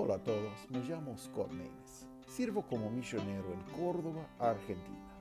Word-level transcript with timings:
Hola 0.00 0.14
a 0.14 0.22
todos, 0.22 0.70
me 0.70 0.78
llamo 0.84 1.18
Scott 1.18 1.50
Maines. 1.50 2.06
Sirvo 2.28 2.62
como 2.62 2.88
misionero 2.88 3.52
en 3.52 3.60
Córdoba, 3.76 4.28
Argentina. 4.38 5.18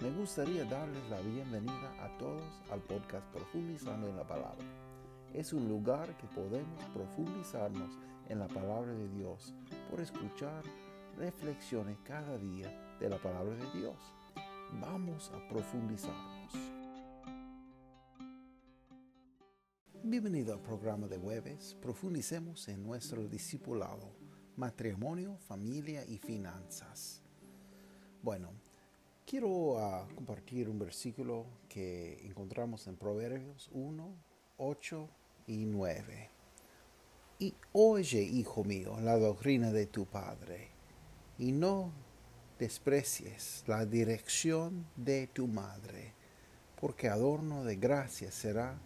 Me 0.00 0.10
gustaría 0.10 0.66
darles 0.66 1.02
la 1.08 1.18
bienvenida 1.22 1.94
a 1.98 2.18
todos 2.18 2.44
al 2.70 2.82
podcast 2.82 3.24
Profundizando 3.32 4.06
en 4.06 4.16
la 4.18 4.26
Palabra. 4.26 4.66
Es 5.32 5.54
un 5.54 5.66
lugar 5.66 6.14
que 6.18 6.26
podemos 6.26 6.84
profundizarnos 6.92 7.96
en 8.28 8.40
la 8.40 8.48
palabra 8.48 8.92
de 8.92 9.08
Dios 9.08 9.54
por 9.90 9.98
escuchar 9.98 10.62
reflexiones 11.16 11.96
cada 12.04 12.36
día 12.36 12.68
de 13.00 13.08
la 13.08 13.16
palabra 13.16 13.54
de 13.54 13.80
Dios. 13.80 13.96
Vamos 14.78 15.32
a 15.34 15.48
profundizarnos. 15.48 16.78
Bienvenido 20.10 20.54
al 20.54 20.62
programa 20.62 21.06
de 21.06 21.18
jueves. 21.18 21.76
Profundicemos 21.82 22.66
en 22.68 22.82
nuestro 22.82 23.28
discipulado, 23.28 24.14
matrimonio, 24.58 25.38
familia 25.46 26.04
y 26.04 26.18
finanzas. 26.18 27.22
Bueno, 28.22 28.50
quiero 29.24 29.78
ah, 29.78 30.06
compartir 30.14 30.68
un 30.68 30.80
versículo 30.80 31.46
que 31.68 32.26
encontramos 32.26 32.86
en 32.88 32.96
Proverbios 32.96 33.70
1, 33.72 34.14
8 34.56 35.08
y 35.46 35.64
9. 35.64 36.30
Y 37.38 37.54
oye, 37.72 38.20
hijo 38.20 38.64
mío, 38.64 38.98
la 39.00 39.16
doctrina 39.16 39.70
de 39.70 39.86
tu 39.86 40.06
padre, 40.06 40.70
y 41.38 41.52
no 41.52 41.92
desprecies 42.58 43.62
la 43.68 43.86
dirección 43.86 44.88
de 44.96 45.28
tu 45.28 45.46
madre, 45.46 46.14
porque 46.80 47.08
adorno 47.08 47.62
de 47.62 47.76
gracia 47.76 48.32
será 48.32 48.76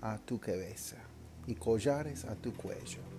a 0.00 0.18
tu 0.18 0.40
cabeza 0.40 0.96
y 1.46 1.54
collares 1.54 2.24
a 2.24 2.34
tu 2.34 2.52
cuello. 2.52 3.17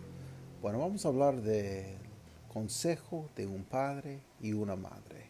Bueno, 0.62 0.80
vamos 0.80 1.06
a 1.06 1.08
hablar 1.08 1.42
del 1.42 1.96
consejo 2.52 3.30
de 3.34 3.48
un 3.48 3.64
padre 3.64 4.20
y 4.42 4.52
una 4.52 4.76
madre. 4.76 5.30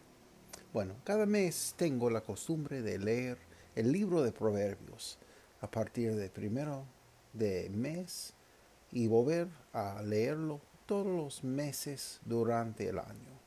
Bueno, 0.74 0.96
cada 1.04 1.28
mes 1.28 1.76
tengo 1.78 2.10
la 2.10 2.22
costumbre 2.22 2.82
de 2.82 2.98
leer 2.98 3.38
el 3.76 3.92
libro 3.92 4.24
de 4.24 4.32
Proverbios 4.32 5.20
a 5.62 5.70
partir 5.70 6.16
del 6.16 6.32
primero 6.32 6.84
de 7.34 7.70
mes 7.70 8.34
y 8.92 9.06
volver 9.06 9.50
a 9.72 10.02
leerlo 10.02 10.62
todos 10.88 11.06
los 11.06 11.44
meses 11.44 12.22
durante 12.26 12.90
el 12.90 12.98
año. 12.98 13.40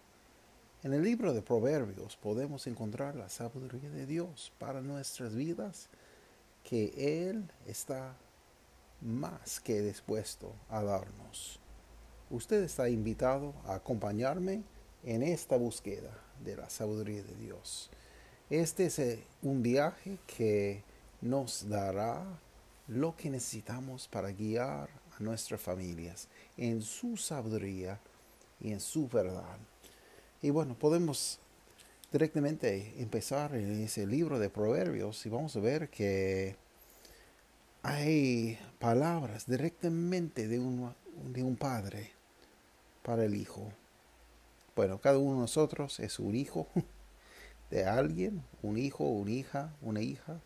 En 0.85 0.93
el 0.93 1.03
libro 1.03 1.33
de 1.33 1.43
Proverbios 1.43 2.17
podemos 2.17 2.69
encontrar 2.69 3.17
la 3.17 3.29
sabiduría 3.29 3.91
de 3.91 4.07
Dios 4.07 4.53
para 4.61 4.83
nuestras 4.83 5.35
vidas 5.35 5.89
que 6.63 7.27
Él 7.27 7.51
está 7.67 8.15
más 9.01 9.59
que 9.59 9.83
dispuesto 9.83 10.55
a 10.69 10.81
darnos. 10.85 11.62
Usted 12.33 12.63
está 12.63 12.89
invitado 12.89 13.53
a 13.67 13.75
acompañarme 13.75 14.63
en 15.05 15.23
esta 15.23 15.59
búsqueda 15.59 16.19
de 16.43 16.57
la 16.57 16.71
sabiduría 16.71 17.23
de 17.23 17.35
Dios. 17.35 17.91
Este 18.49 18.87
es 18.87 18.99
eh, 19.01 19.23
un 19.43 19.63
viaje 19.63 20.17
que 20.27 20.83
nos 21.21 21.69
dará 21.69 22.25
lo 22.89 23.15
que 23.15 23.29
necesitamos 23.29 24.09
para 24.09 24.33
guiar 24.33 24.89
a 25.15 25.23
nuestras 25.23 25.61
familias 25.61 26.27
en 26.57 26.81
su 26.81 27.19
sabiduría 27.19 28.01
y 28.63 28.73
en 28.73 28.81
su 28.81 29.09
verdad. 29.09 29.59
Y 30.41 30.49
bueno, 30.49 30.75
podemos 30.75 31.39
directamente 32.11 32.95
empezar 32.97 33.55
en 33.55 33.83
ese 33.83 34.07
libro 34.07 34.39
de 34.39 34.49
Proverbios 34.49 35.27
y 35.27 35.29
vamos 35.29 35.55
a 35.55 35.61
ver 35.61 35.91
que 35.91 36.57
hay 37.83 38.59
palabras 38.79 39.45
directamente 39.47 40.49
de 40.49 40.59
un, 40.59 40.95
de 41.31 41.43
un 41.43 41.57
padre 41.57 42.22
para 43.03 43.25
el 43.25 43.35
hijo. 43.35 43.73
Bueno, 44.75 45.01
cada 45.01 45.19
uno 45.19 45.35
de 45.35 45.41
nosotros 45.41 46.01
es 46.01 46.19
un 46.19 46.35
hijo 46.35 46.67
de 47.71 47.85
alguien, 47.85 48.43
un 48.63 48.79
hijo, 48.79 49.05
una 49.05 49.31
hija, 49.31 49.75
una 49.81 50.01
hija. 50.01 50.41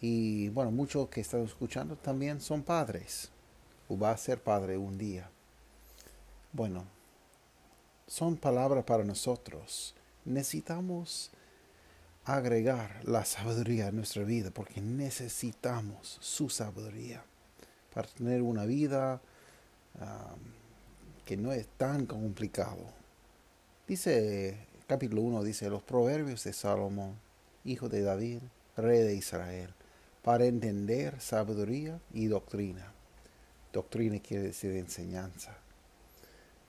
Y 0.00 0.48
bueno, 0.50 0.70
muchos 0.70 1.08
que 1.08 1.20
están 1.20 1.44
escuchando 1.44 1.96
también 1.96 2.40
son 2.40 2.62
padres 2.62 3.30
o 3.88 3.98
va 3.98 4.10
a 4.10 4.16
ser 4.16 4.42
padre 4.42 4.76
un 4.76 4.98
día. 4.98 5.30
Bueno, 6.52 6.84
son 8.06 8.36
palabras 8.36 8.84
para 8.84 9.04
nosotros 9.04 9.94
necesitamos 10.24 11.30
agregar 12.24 13.00
la 13.04 13.24
sabiduría 13.24 13.88
a 13.88 13.92
nuestra 13.92 14.24
vida 14.24 14.50
porque 14.50 14.80
necesitamos 14.80 16.18
su 16.20 16.48
sabiduría 16.48 17.24
para 17.92 18.08
tener 18.08 18.42
una 18.42 18.64
vida 18.64 19.20
que 21.24 21.36
no 21.36 21.52
es 21.52 21.66
tan 21.76 22.06
complicado. 22.06 22.84
Dice, 23.86 24.66
capítulo 24.86 25.22
1 25.22 25.42
dice, 25.44 25.70
los 25.70 25.82
proverbios 25.82 26.44
de 26.44 26.52
Salomón, 26.52 27.18
hijo 27.64 27.88
de 27.88 28.02
David, 28.02 28.40
rey 28.76 29.00
de 29.00 29.14
Israel, 29.14 29.70
para 30.22 30.46
entender 30.46 31.20
sabiduría 31.20 32.00
y 32.12 32.26
doctrina. 32.26 32.92
Doctrina 33.72 34.20
quiere 34.20 34.44
decir 34.44 34.72
enseñanza 34.76 35.58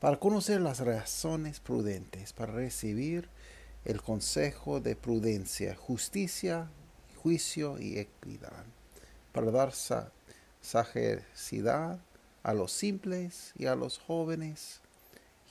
para 0.05 0.19
conocer 0.19 0.61
las 0.61 0.79
razones 0.81 1.59
prudentes, 1.59 2.31
para 2.31 2.53
recibir 2.53 3.27
el 3.85 4.01
consejo 4.03 4.79
de 4.79 4.95
prudencia, 4.95 5.75
justicia, 5.75 6.69
juicio 7.23 7.79
y 7.79 7.97
equidad, 7.97 8.65
para 9.31 9.49
dar 9.49 9.73
sagacidad 10.61 11.99
a 12.45 12.53
los 12.53 12.71
simples 12.71 13.53
y 13.57 13.65
a 13.65 13.75
los 13.75 13.97
jóvenes, 13.97 14.79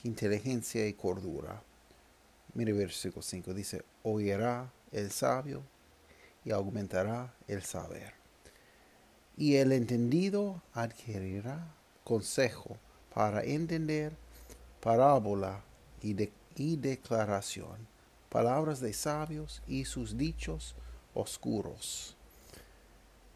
inteligencia 0.05 0.87
y 0.87 0.93
cordura. 0.93 1.61
Mire 2.53 2.71
versículo 2.71 3.21
5, 3.21 3.53
dice, 3.53 3.83
oirá 4.03 4.71
el 4.93 5.11
sabio 5.11 5.61
y 6.45 6.51
aumentará 6.51 7.35
el 7.49 7.63
saber. 7.63 8.13
Y 9.35 9.55
el 9.55 9.73
entendido 9.73 10.61
adquirirá 10.71 11.67
consejo 12.05 12.77
para 13.13 13.43
entender 13.43 14.13
parábola 14.79 15.65
y, 16.01 16.13
declaración, 16.77 17.75
palabras 18.29 18.79
de 18.79 18.93
sabios 18.93 19.61
y 19.67 19.83
sus 19.83 20.17
dichos 20.17 20.75
oscuros. 21.13 22.15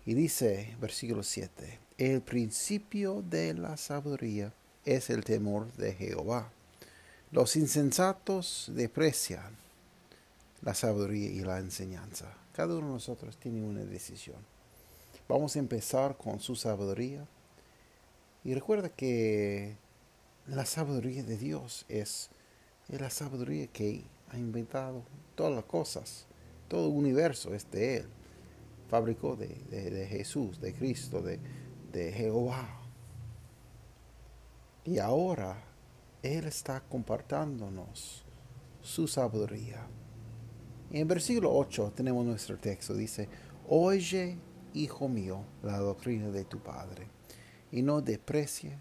Y 0.05 0.13
dice, 0.13 0.77
versículo 0.79 1.23
7, 1.23 1.88
el 1.99 2.21
principio 2.21 3.21
de 3.21 3.53
la 3.53 3.75
sabiduría 3.75 4.53
es 4.85 5.09
el 5.09 5.25
temor 5.25 5.69
de 5.73 5.93
Jehová. 5.93 6.49
Los 7.29 7.57
insensatos 7.57 8.71
deprecian 8.73 9.57
la 10.61 10.73
sabiduría 10.73 11.29
y 11.29 11.41
la 11.41 11.59
enseñanza. 11.59 12.33
Cada 12.53 12.77
uno 12.77 12.87
de 12.87 12.93
nosotros 12.93 13.35
tiene 13.35 13.61
una 13.61 13.83
decisión. 13.83 14.37
Vamos 15.27 15.57
a 15.57 15.59
empezar 15.59 16.15
con 16.15 16.39
su 16.39 16.55
sabiduría. 16.55 17.27
Y 18.45 18.53
recuerda 18.53 18.87
que 18.87 19.75
la 20.47 20.65
sabiduría 20.65 21.23
de 21.23 21.35
Dios 21.35 21.85
es, 21.89 22.29
la 22.87 23.09
sabiduría 23.09 23.67
que 23.67 24.05
ha 24.29 24.37
inventado 24.37 25.03
todas 25.35 25.53
las 25.53 25.65
cosas. 25.65 26.27
Todo 26.69 26.87
el 26.87 26.95
universo 26.95 27.53
es 27.53 27.69
de 27.69 27.97
Él. 27.97 28.05
Fabricó 28.89 29.35
de, 29.35 30.07
Jesús, 30.09 30.61
de 30.61 30.73
Cristo, 30.73 31.21
de, 31.21 31.39
de 31.91 32.11
Jehová. 32.11 32.67
Y 34.85 34.99
ahora 34.99 35.61
Él 36.23 36.45
está 36.45 36.81
compartiéndonos 36.81 38.23
su 38.81 39.07
sabiduría. 39.07 39.85
En 40.91 41.07
versículo 41.07 41.53
8 41.53 41.93
tenemos 41.95 42.25
nuestro 42.25 42.57
texto. 42.57 42.93
Dice, 42.93 43.29
oye, 43.67 44.37
hijo 44.73 45.07
mío, 45.07 45.43
la 45.63 45.77
doctrina 45.77 46.29
de 46.29 46.45
tu 46.45 46.59
Padre, 46.59 47.07
y 47.71 47.81
no 47.81 48.01
desprecies 48.01 48.73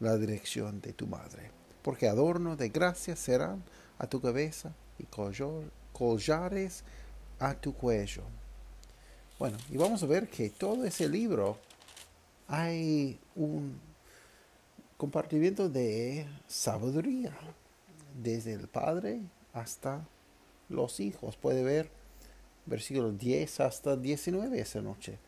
la 0.00 0.16
dirección 0.16 0.80
de 0.80 0.92
tu 0.92 1.06
madre, 1.06 1.50
porque 1.82 2.08
adorno 2.08 2.56
de 2.56 2.70
gracia 2.70 3.14
serán 3.14 3.62
a 3.98 4.08
tu 4.08 4.20
cabeza 4.20 4.74
y 4.98 5.04
collares 5.92 6.82
a 7.38 7.54
tu 7.54 7.74
cuello. 7.74 8.22
Bueno, 9.38 9.58
y 9.70 9.76
vamos 9.76 10.02
a 10.02 10.06
ver 10.06 10.28
que 10.28 10.50
todo 10.50 10.84
ese 10.84 11.08
libro 11.08 11.58
hay 12.52 13.18
un 13.34 13.80
compartimiento 14.98 15.70
de 15.70 16.26
sabiduría, 16.46 17.32
desde 18.22 18.52
el 18.52 18.68
padre 18.68 19.22
hasta 19.54 20.06
los 20.68 21.00
hijos. 21.00 21.38
Puede 21.38 21.62
ver 21.62 21.88
versículo 22.66 23.10
10 23.10 23.60
hasta 23.60 23.96
19 23.96 24.60
esa 24.60 24.82
noche. 24.82 25.18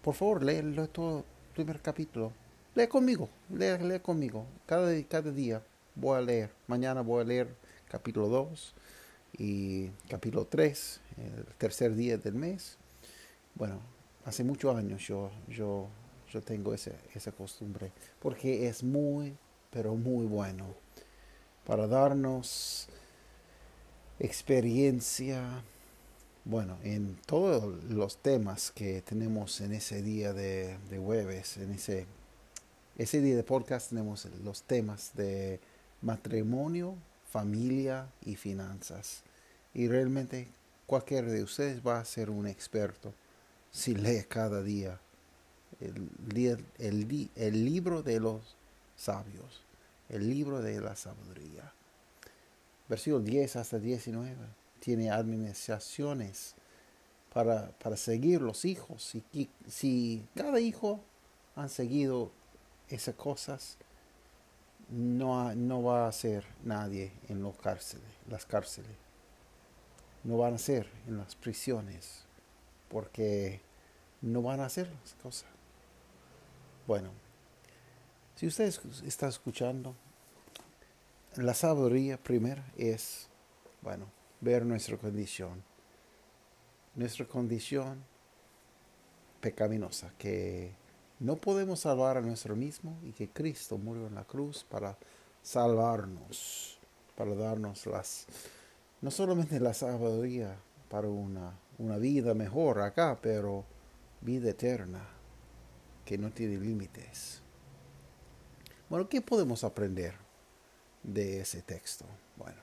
por 0.00 0.14
favor, 0.14 0.42
léelo 0.42 0.88
todo 0.88 1.18
el 1.18 1.54
primer 1.54 1.80
capítulo 1.82 2.32
Lee 2.74 2.88
conmigo, 2.88 3.28
lee, 3.50 3.76
lee 3.82 4.00
conmigo. 4.00 4.46
Cada, 4.64 4.90
cada 5.02 5.30
día 5.30 5.62
voy 5.94 6.16
a 6.16 6.22
leer. 6.22 6.50
Mañana 6.68 7.02
voy 7.02 7.20
a 7.20 7.24
leer 7.24 7.54
capítulo 7.90 8.28
2 8.28 8.74
y 9.36 9.88
capítulo 10.08 10.46
3, 10.46 11.00
el 11.18 11.44
tercer 11.56 11.94
día 11.94 12.16
del 12.16 12.32
mes. 12.32 12.78
Bueno, 13.54 13.78
hace 14.24 14.44
muchos 14.44 14.76
años 14.76 15.06
yo, 15.06 15.30
yo, 15.48 15.88
yo 16.30 16.40
tengo 16.40 16.74
ese, 16.74 16.94
esa 17.14 17.32
costumbre, 17.32 17.92
porque 18.20 18.68
es 18.68 18.82
muy, 18.82 19.36
pero 19.70 19.94
muy 19.94 20.26
bueno 20.26 20.66
para 21.66 21.86
darnos 21.86 22.88
experiencia, 24.18 25.62
bueno, 26.44 26.76
en 26.82 27.16
todos 27.26 27.84
los 27.84 28.16
temas 28.16 28.72
que 28.72 29.00
tenemos 29.02 29.60
en 29.60 29.72
ese 29.72 30.02
día 30.02 30.32
de, 30.32 30.76
de 30.90 30.98
jueves, 30.98 31.56
en 31.56 31.72
ese, 31.72 32.06
ese 32.98 33.20
día 33.20 33.36
de 33.36 33.44
podcast 33.44 33.90
tenemos 33.90 34.26
los 34.44 34.62
temas 34.62 35.12
de 35.14 35.60
matrimonio, 36.00 36.96
familia 37.30 38.08
y 38.24 38.36
finanzas. 38.36 39.22
Y 39.72 39.88
realmente 39.88 40.48
cualquiera 40.86 41.28
de 41.28 41.42
ustedes 41.42 41.80
va 41.86 42.00
a 42.00 42.04
ser 42.04 42.28
un 42.28 42.46
experto 42.46 43.14
si 43.72 43.94
lee 43.94 44.24
cada 44.28 44.62
día 44.62 45.00
el, 45.80 46.08
el, 46.78 47.30
el 47.34 47.64
libro 47.64 48.02
de 48.02 48.20
los 48.20 48.56
sabios, 48.94 49.64
el 50.08 50.28
libro 50.28 50.62
de 50.62 50.80
la 50.80 50.94
sabiduría. 50.94 51.72
Versículo 52.88 53.20
10 53.20 53.56
hasta 53.56 53.78
19 53.78 54.36
tiene 54.78 55.10
administraciones 55.10 56.54
para, 57.32 57.70
para 57.78 57.96
seguir 57.96 58.42
los 58.42 58.64
hijos. 58.64 59.14
Y, 59.32 59.48
si 59.66 60.26
cada 60.34 60.60
hijo 60.60 61.00
han 61.56 61.68
seguido 61.68 62.30
esas 62.88 63.14
cosas, 63.14 63.78
no, 64.90 65.54
no 65.54 65.82
va 65.82 66.06
a 66.06 66.12
ser 66.12 66.44
nadie 66.64 67.12
en 67.28 67.42
los 67.42 67.56
cárceles, 67.56 68.06
las 68.28 68.44
cárceles. 68.44 68.90
No 70.24 70.36
van 70.36 70.54
a 70.54 70.58
ser 70.58 70.88
en 71.08 71.16
las 71.16 71.34
prisiones, 71.34 72.21
porque 72.92 73.60
no 74.20 74.42
van 74.42 74.60
a 74.60 74.66
hacer 74.66 74.88
las 75.00 75.14
cosas. 75.14 75.48
Bueno, 76.86 77.10
si 78.36 78.46
usted 78.46 78.72
está 79.04 79.28
escuchando, 79.28 79.96
la 81.36 81.54
sabiduría 81.54 82.22
primero 82.22 82.62
es, 82.76 83.28
bueno, 83.80 84.06
ver 84.40 84.66
nuestra 84.66 84.98
condición. 84.98 85.62
Nuestra 86.94 87.26
condición 87.26 88.04
pecaminosa, 89.40 90.12
que 90.18 90.74
no 91.18 91.36
podemos 91.36 91.80
salvar 91.80 92.18
a 92.18 92.20
nuestro 92.20 92.54
mismo 92.54 92.98
y 93.02 93.12
que 93.12 93.28
Cristo 93.28 93.78
murió 93.78 94.06
en 94.06 94.14
la 94.14 94.24
cruz 94.24 94.64
para 94.64 94.98
salvarnos, 95.42 96.78
para 97.16 97.34
darnos 97.34 97.86
las, 97.86 98.26
no 99.00 99.10
solamente 99.10 99.58
la 99.58 99.72
sabiduría 99.72 100.56
para 100.90 101.08
una, 101.08 101.54
una 101.82 101.98
vida 101.98 102.32
mejor 102.32 102.80
acá, 102.80 103.18
pero 103.20 103.64
vida 104.20 104.50
eterna 104.50 105.04
que 106.04 106.16
no 106.16 106.30
tiene 106.30 106.56
límites. 106.56 107.42
Bueno, 108.88 109.08
¿qué 109.08 109.20
podemos 109.20 109.64
aprender 109.64 110.14
de 111.02 111.40
ese 111.40 111.62
texto? 111.62 112.04
Bueno, 112.36 112.60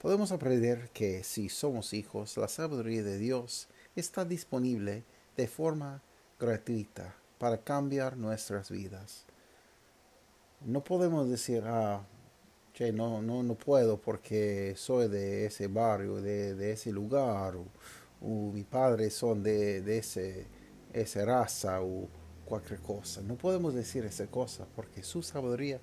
podemos 0.00 0.32
aprender 0.32 0.90
que 0.90 1.22
si 1.22 1.48
somos 1.48 1.92
hijos, 1.92 2.36
la 2.36 2.48
sabiduría 2.48 3.02
de 3.02 3.18
Dios 3.18 3.68
está 3.94 4.24
disponible 4.24 5.04
de 5.36 5.46
forma 5.46 6.02
gratuita 6.40 7.14
para 7.38 7.58
cambiar 7.58 8.16
nuestras 8.16 8.70
vidas. 8.70 9.24
No 10.64 10.82
podemos 10.82 11.28
decir, 11.28 11.62
ah, 11.66 12.02
che, 12.72 12.92
no, 12.92 13.20
no, 13.22 13.42
no 13.42 13.54
puedo 13.54 14.00
porque 14.00 14.74
soy 14.76 15.08
de 15.08 15.46
ese 15.46 15.66
barrio, 15.66 16.20
de, 16.20 16.72
ese 16.72 16.90
lugar, 16.92 17.54
mis 18.28 18.64
padres 18.64 19.14
son 19.14 19.42
de, 19.42 19.82
de 19.82 19.98
ese, 19.98 20.46
esa 20.92 21.24
raza, 21.24 21.82
o 21.82 22.08
cualquier 22.44 22.80
cosa. 22.80 23.22
No 23.22 23.36
podemos 23.36 23.74
decir 23.74 24.04
esa 24.04 24.26
cosa 24.26 24.66
porque 24.76 25.02
su 25.02 25.22
sabiduría 25.22 25.80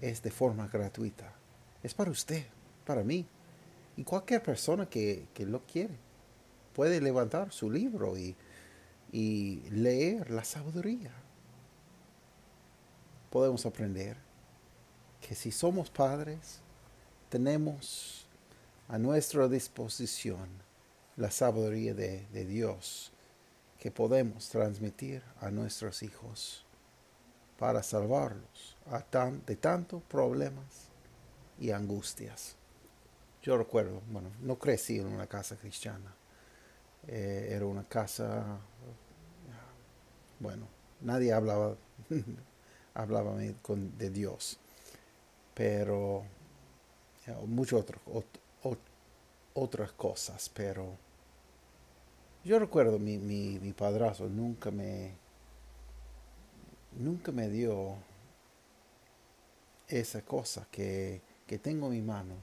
es 0.00 0.22
de 0.22 0.30
forma 0.30 0.68
gratuita. 0.68 1.32
Es 1.82 1.94
para 1.94 2.10
usted, 2.10 2.44
para 2.84 3.04
mí. 3.04 3.26
Y 3.96 4.04
cualquier 4.04 4.42
persona 4.42 4.86
que, 4.88 5.28
que 5.34 5.46
lo 5.46 5.64
quiere 5.66 5.94
puede 6.74 7.00
levantar 7.00 7.52
su 7.52 7.70
libro 7.70 8.16
y 8.16 8.34
y 9.12 9.62
leer 9.70 10.30
la 10.30 10.44
sabiduría. 10.44 11.12
Podemos 13.30 13.66
aprender 13.66 14.16
que 15.20 15.34
si 15.34 15.50
somos 15.50 15.90
padres, 15.90 16.60
tenemos 17.28 18.26
a 18.88 18.98
nuestra 18.98 19.48
disposición 19.48 20.48
la 21.20 21.30
sabiduría 21.30 21.92
de, 21.92 22.44
Dios 22.46 23.12
que 23.78 23.90
podemos 23.90 24.48
transmitir 24.48 25.22
a 25.40 25.50
nuestros 25.50 26.02
hijos 26.02 26.64
para 27.58 27.82
salvarlos 27.82 28.76
de 29.46 29.56
tantos 29.56 30.02
problemas 30.04 30.88
y 31.58 31.72
angustias. 31.72 32.56
Yo 33.42 33.58
recuerdo, 33.58 34.00
bueno, 34.10 34.30
no 34.40 34.58
crecí 34.58 34.98
en 34.98 35.08
una 35.08 35.26
casa 35.26 35.56
cristiana, 35.56 36.14
eh, 37.06 37.48
era 37.50 37.66
una 37.66 37.84
casa, 37.84 38.58
bueno, 40.38 40.66
nadie 41.02 41.34
hablaba, 41.34 41.76
hablaba 42.94 43.36
de 43.36 44.10
Dios, 44.10 44.58
pero 45.54 46.24
muchas 47.46 47.84
otras 49.52 49.92
cosas, 49.92 50.50
pero 50.54 51.09
yo 52.44 52.58
recuerdo 52.58 52.98
mi, 52.98 53.18
mi, 53.18 53.58
mi 53.58 53.72
padrazo 53.72 54.28
nunca 54.28 54.70
me, 54.70 55.14
nunca 56.92 57.32
me 57.32 57.48
dio 57.48 57.96
esa 59.88 60.22
cosa 60.22 60.66
que, 60.70 61.20
que 61.46 61.58
tengo 61.58 61.86
en 61.86 61.92
mi 61.92 62.02
mano, 62.02 62.34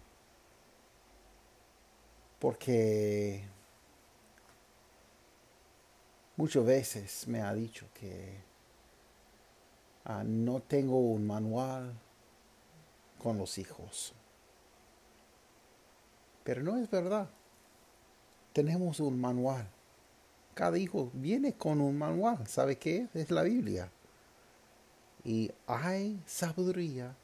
porque 2.40 3.44
muchas 6.36 6.66
veces 6.66 7.28
me 7.28 7.42
ha 7.42 7.54
dicho 7.54 7.88
que 7.94 8.38
ah, 10.06 10.24
no 10.24 10.62
tengo 10.62 11.00
un 11.00 11.26
manual 11.26 11.94
con 13.18 13.38
los 13.38 13.58
hijos. 13.58 14.14
Pero 16.44 16.64
no 16.64 16.78
es 16.78 16.90
verdad. 16.90 17.30
Tenemos 18.54 19.00
un 19.02 19.20
manual. 19.20 19.68
Cada 20.58 20.80
hijo 20.80 21.12
viene 21.14 21.54
con 21.54 21.80
un 21.80 21.96
manual. 21.96 22.48
¿Sabe 22.48 22.80
qué? 22.80 23.08
Es 23.14 23.30
la 23.30 23.44
Biblia. 23.44 23.92
Y 25.24 25.52
hay 25.68 26.20
sabiduría 26.26 27.16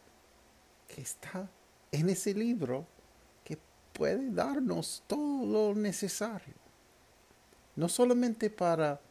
que 0.88 1.02
está 1.02 1.50
en 1.92 2.10
ese 2.10 2.36
libro 2.36 2.86
que 3.44 3.58
puede 3.92 4.30
darnos 4.30 5.02
todo 5.08 5.48
lo 5.48 5.74
necesario 5.74 6.54
no 7.76 7.90
solamente 7.90 8.52
para 8.52 9.02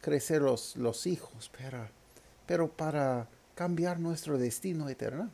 crecer 0.00 0.40
los, 0.40 0.76
los 0.76 1.06
hijos, 1.06 1.50
pero, 1.54 1.86
pero 2.46 2.74
para 2.74 3.28
cambiar 3.54 4.00
nuestro 4.00 4.38
destino 4.38 4.88
eterno. 4.88 5.30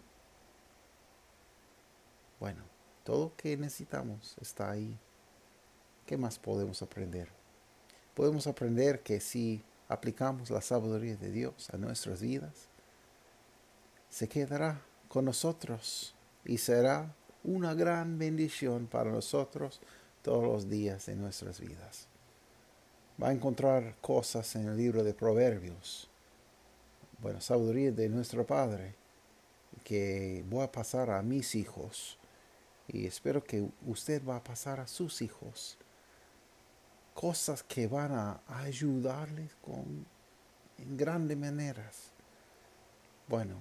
Bueno, 2.41 2.65
todo 3.05 3.27
lo 3.27 3.37
que 3.37 3.57
necesitamos 3.57 4.37
está 4.41 4.73
ahí. 4.73 4.99
¿Qué 6.05 6.17
más 6.17 6.37
podemos 6.37 6.83
aprender? 6.83 7.44
Podemos 8.15 8.47
aprender 8.47 9.01
que 9.01 9.21
si 9.21 9.63
aplicamos 9.89 10.51
la 10.51 10.61
sabiduría 10.61 11.17
de 11.17 11.31
Dios 11.31 11.69
a 11.71 11.77
nuestras 11.77 12.21
vidas, 12.21 12.69
se 14.09 14.29
quedará 14.29 14.81
con 15.09 15.25
nosotros 15.25 16.15
y 16.45 16.59
será 16.59 17.15
una 17.43 17.75
gran 17.75 18.19
bendición 18.19 18.87
para 18.87 19.11
nosotros 19.11 19.81
todos 20.23 20.45
los 20.45 20.71
días 20.71 21.07
de 21.07 21.17
nuestras 21.17 21.61
vidas 21.61 22.09
va 23.23 23.29
a 23.29 23.33
encontrar 23.33 23.97
cosas 24.01 24.57
en 24.57 24.69
el 24.69 24.77
libro 24.77 25.05
de 25.05 25.15
Proverbios. 25.15 26.09
Bueno, 27.21 27.41
sabiduría 27.41 27.93
de 27.93 28.09
nuestro 28.09 28.47
Padre 28.47 28.95
que 29.85 30.45
voy 30.49 30.65
a 30.65 30.73
pasar 30.73 31.11
a 31.11 31.23
mis 31.23 31.55
hijos 31.55 32.19
y 32.89 33.07
espero 33.07 33.43
que 33.43 33.67
usted 33.87 34.23
va 34.27 34.37
a 34.37 34.45
pasar 34.45 34.81
a 34.81 34.87
sus 34.87 35.23
hijos. 35.23 35.79
Cosas 37.15 37.63
que 37.63 37.87
van 37.87 38.13
a 38.13 38.41
ayudarles 38.49 39.55
con, 39.63 40.05
en 40.79 40.97
grandes 40.97 41.39
maneras. 41.39 42.11
Bueno, 43.29 43.55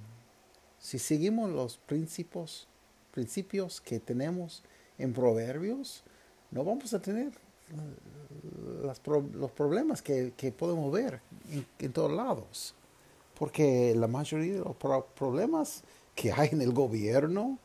si 0.79 1.00
seguimos 1.00 1.50
los 1.50 1.77
principios, 1.77 2.67
principios 3.12 3.79
que 3.79 4.00
tenemos 4.00 4.63
en 4.98 5.13
Proverbios, 5.13 6.03
no 6.51 6.63
vamos 6.63 6.93
a 6.93 7.01
tener 7.01 7.31
los 9.33 9.51
problemas 9.51 10.01
que, 10.01 10.53
podemos 10.57 10.91
ver 10.91 11.22
en, 11.79 11.93
todos 11.93 12.12
lados. 12.12 12.75
Porque 13.38 13.95
la 13.95 14.07
mayoría 14.07 14.53
de 14.53 14.60
los 14.60 14.75
problemas 15.15 15.83
que 16.15 16.31
hay 16.31 16.50
en 16.51 16.62
el 16.62 16.74
gobierno, 16.74 17.57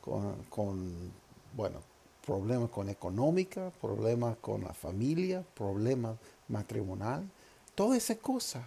con, 0.00 1.12
bueno, 1.54 1.80
problemas 2.26 2.68
con 2.70 2.88
económica, 2.88 3.70
problemas 3.80 4.36
con 4.38 4.64
la 4.64 4.74
familia, 4.74 5.44
problemas 5.54 6.18
matrimonial, 6.48 7.30
toda 7.76 7.96
esa 7.96 8.16
cosa 8.16 8.64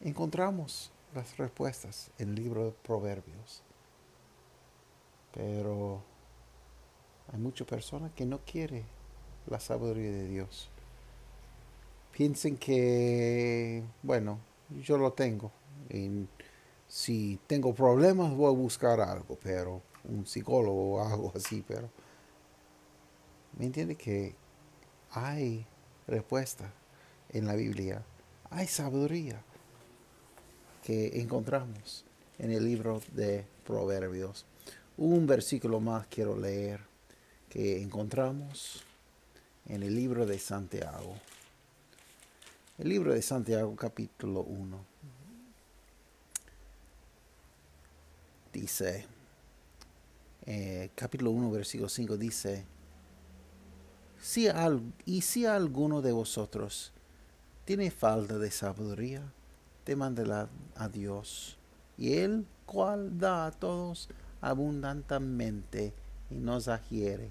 encontramos 0.00 0.92
las 1.12 1.36
respuestas 1.36 2.10
en 2.18 2.28
el 2.30 2.34
libro 2.36 2.66
de 2.66 2.70
Proverbios. 2.70 3.62
Pero 5.34 6.00
hay 7.32 7.40
muchas 7.40 7.66
personas 7.66 8.12
que 8.12 8.24
no 8.24 8.38
quieren 8.46 8.84
la 9.48 9.58
sabiduría 9.58 10.12
de 10.12 10.28
Dios. 10.28 10.70
Piensen 12.12 12.56
que, 12.56 13.82
bueno, 14.02 14.38
yo 14.82 14.96
lo 14.96 15.12
tengo. 15.12 15.50
Si 16.86 17.40
tengo 17.48 17.74
problemas 17.74 18.32
voy 18.32 18.46
a 18.46 18.56
buscar 18.56 19.00
algo, 19.00 19.36
pero 19.42 19.82
un 20.04 20.24
psicólogo 20.24 20.94
o 20.94 21.02
algo 21.02 21.32
así, 21.34 21.64
pero 21.66 21.90
¿me 23.56 23.66
entiende 23.66 23.96
que 23.96 24.34
hay 25.10 25.66
respuesta 26.06 26.72
en 27.30 27.46
la 27.46 27.54
Biblia? 27.54 28.04
Hay 28.50 28.66
sabiduría 28.66 29.42
que 30.84 31.20
encontramos 31.20 32.04
en 32.38 32.52
el 32.52 32.64
libro 32.64 33.02
de 33.12 33.44
Proverbios. 33.64 34.46
Un 34.96 35.26
versículo 35.26 35.80
más 35.80 36.06
quiero 36.06 36.36
leer 36.36 36.80
que 37.48 37.82
encontramos 37.82 38.84
en 39.66 39.82
el 39.82 39.94
libro 39.94 40.26
de 40.26 40.38
Santiago. 40.38 41.16
El 42.78 42.90
libro 42.90 43.12
de 43.12 43.22
Santiago 43.22 43.74
capítulo 43.74 44.42
1. 44.42 44.84
Dice, 48.52 49.06
eh, 50.46 50.90
capítulo 50.94 51.30
1, 51.30 51.50
versículo 51.50 51.88
5 51.88 52.16
dice, 52.16 52.64
si 54.26 54.48
y 55.04 55.20
si 55.20 55.46
alguno 55.46 56.02
de 56.02 56.10
vosotros 56.10 56.92
tiene 57.64 57.92
falta 57.92 58.38
de 58.38 58.50
sabiduría, 58.50 59.22
demandela 59.84 60.48
a 60.74 60.88
Dios, 60.88 61.56
y 61.96 62.14
Él, 62.14 62.44
cual 62.66 63.20
da 63.20 63.46
a 63.46 63.52
todos 63.52 64.08
abundantemente 64.40 65.94
y 66.28 66.34
nos 66.34 66.66
adhiere, 66.66 67.30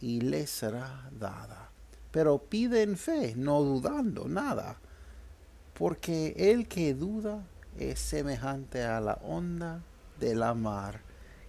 y 0.00 0.20
le 0.20 0.46
será 0.46 1.10
dada. 1.18 1.68
Pero 2.12 2.38
pide 2.38 2.82
en 2.82 2.96
fe, 2.96 3.34
no 3.36 3.60
dudando 3.64 4.28
nada, 4.28 4.78
porque 5.74 6.32
el 6.36 6.68
que 6.68 6.94
duda 6.94 7.44
es 7.76 7.98
semejante 7.98 8.84
a 8.84 9.00
la 9.00 9.14
onda 9.14 9.82
de 10.20 10.36
la 10.36 10.54
mar, 10.54 11.00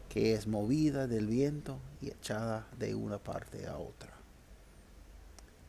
que 0.10 0.34
es 0.34 0.48
movida 0.48 1.06
del 1.06 1.28
viento 1.28 1.78
y 2.02 2.08
echada 2.08 2.68
de 2.80 2.96
una 2.96 3.20
parte 3.20 3.68
a 3.68 3.78
otra. 3.78 4.19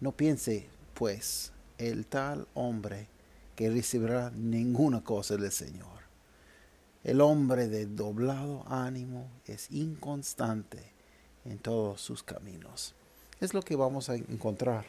No 0.00 0.12
piense, 0.12 0.66
pues, 0.95 1.52
el 1.76 2.07
tal 2.07 2.49
hombre 2.54 3.09
que 3.54 3.69
recibirá 3.69 4.30
ninguna 4.30 5.04
cosa 5.04 5.37
del 5.37 5.52
Señor. 5.52 6.00
El 7.04 7.21
hombre 7.21 7.69
de 7.69 7.85
doblado 7.85 8.64
ánimo 8.66 9.28
es 9.45 9.71
inconstante 9.71 10.92
en 11.45 11.59
todos 11.59 12.00
sus 12.00 12.23
caminos. 12.23 12.95
Es 13.40 13.52
lo 13.52 13.61
que 13.61 13.76
vamos 13.76 14.09
a 14.09 14.14
encontrar. 14.14 14.87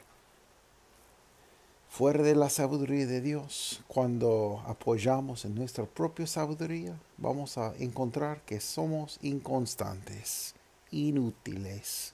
Fuera 1.90 2.24
de 2.24 2.36
la 2.36 2.50
sabiduría 2.50 3.06
de 3.06 3.20
Dios, 3.20 3.84
cuando 3.90 4.64
apoyamos 4.66 5.44
en 5.44 5.56
nuestra 5.56 5.86
propia 5.86 6.26
sabiduría, 6.26 6.98
vamos 7.18 7.58
a 7.58 7.74
encontrar 7.80 8.42
que 8.46 8.62
somos 8.62 9.20
inconstantes, 9.22 10.56
inútiles, 10.90 12.14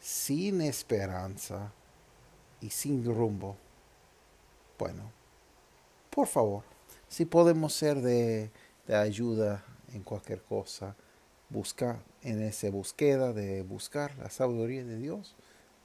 sin 0.00 0.62
esperanza 0.62 1.70
y 2.64 2.70
sin 2.70 3.04
rumbo. 3.04 3.56
Bueno, 4.78 5.12
por 6.08 6.26
favor, 6.26 6.64
si 7.08 7.26
podemos 7.26 7.74
ser 7.74 8.00
de, 8.00 8.50
ayuda 8.88 9.62
en 9.92 10.02
cualquier 10.02 10.42
cosa, 10.42 10.96
buscar 11.50 11.98
en 12.22 12.40
esa 12.40 12.70
búsqueda 12.70 13.34
de 13.34 13.62
buscar 13.62 14.16
la 14.16 14.30
sabiduría 14.30 14.82
de 14.82 14.96
Dios, 14.96 15.36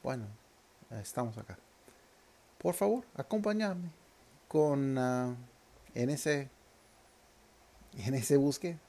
bueno, 0.03 0.27
estamos 1.01 1.37
acá. 1.37 1.59
Por 2.57 2.73
favor, 2.73 3.03
acompáñame 3.13 3.91
con 4.47 4.97
ah, 4.97 5.35
en 5.93 6.09
ese 6.09 6.49
en 7.97 8.13
ese 8.13 8.37
búsqueda, 8.37 8.79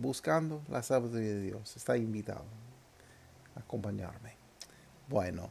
buscando 0.00 0.62
la 0.68 0.82
sabiduría 0.82 1.34
de 1.34 1.42
Dios. 1.42 1.76
Está 1.76 1.96
invitado 1.96 2.44
a 3.54 3.60
acompañarme. 3.60 4.34
Bueno, 5.08 5.50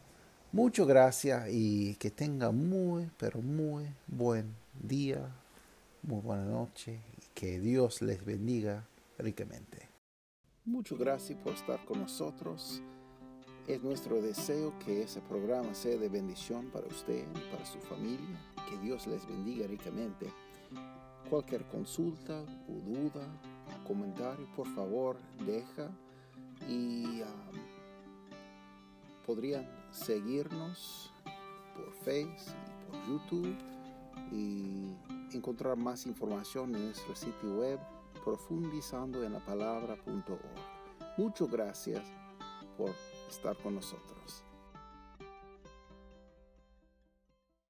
muchas 0.56 0.88
gracias 0.88 1.50
y 1.52 1.96
que 1.96 2.10
tenga 2.10 2.50
muy, 2.52 3.12
pero 3.18 3.42
muy 3.42 3.86
buen 4.08 4.56
día, 4.82 5.20
muy 6.02 6.22
buena 6.22 6.46
noche 6.46 7.02
y 7.18 7.24
que 7.34 7.60
Dios 7.60 8.02
les 8.02 8.24
bendiga 8.24 8.88
ricamente. 9.18 9.90
Muchas 10.64 10.98
gracias 10.98 11.38
por 11.40 11.54
estar 11.54 11.84
con 11.84 12.00
nosotros. 12.00 12.82
Es 13.68 13.84
nuestro 13.84 14.22
deseo 14.22 14.74
que 14.80 15.04
ese 15.04 15.20
programa 15.20 15.76
sea 15.76 15.98
de 15.98 16.08
bendición 16.08 16.70
para 16.72 16.88
usted 16.88 17.26
para 17.52 17.66
su 17.66 17.80
familia. 17.80 18.40
Que 18.70 18.78
Dios 18.78 19.08
les 19.08 19.28
bendiga 19.28 19.68
ricamente. 19.68 20.32
Cualquier 21.30 21.66
consulta 21.66 22.46
o 22.70 22.74
duda, 22.90 23.28
comentario, 23.86 24.48
por 24.56 24.74
favor, 24.74 25.18
deja 25.46 25.92
y 26.70 27.22
um, 27.22 27.56
podrían 29.26 29.85
seguirnos 29.96 31.12
por 31.74 31.92
Facebook 32.04 32.56
y 32.68 32.92
por 32.92 33.08
YouTube 33.08 33.58
y 34.32 34.96
encontrar 35.36 35.78
más 35.78 36.06
información 36.06 36.76
en 36.76 36.86
nuestro 36.86 37.16
sitio 37.16 37.58
web 37.60 37.80
profundizando. 38.24 39.20
Muchas 41.18 41.50
gracias 41.50 42.04
por 42.78 42.92
estar 43.30 43.58
con 43.58 43.76
nosotros. 43.76 44.44